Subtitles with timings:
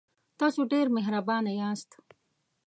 [0.39, 1.89] تاسو ډیر مهربانه یاست.